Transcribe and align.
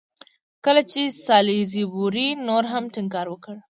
کله 0.65 0.81
چې 0.91 1.01
سالیزبوري 1.25 2.27
نور 2.47 2.63
هم 2.73 2.83
ټینګار 2.93 3.27
وکړ. 3.29 3.55